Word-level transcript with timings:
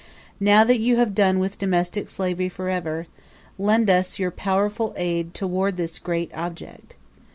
Now 0.39 0.63
that 0.63 0.79
you 0.79 0.95
have 0.97 1.13
done 1.13 1.37
with 1.37 1.59
domestic 1.59 2.09
slavery 2.09 2.49
for 2.49 2.69
ever, 2.69 3.05
lend 3.59 3.87
us 3.87 4.17
your 4.17 4.31
powerful 4.31 4.95
aid 4.97 5.35
toward 5.35 5.77
this 5.77 5.99
great 5.99 6.31
object. 6.33 6.95